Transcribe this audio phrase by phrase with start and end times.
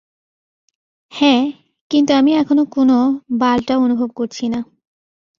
[1.11, 1.43] হ্যাঁ,
[1.91, 2.89] কিন্তু আমি এখনো কোন
[3.39, 4.59] বালটাও অনুভব করছি না।